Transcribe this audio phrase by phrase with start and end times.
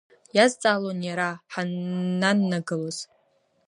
[0.35, 2.97] Иазҵаалон иара, ҳаннанагалоз.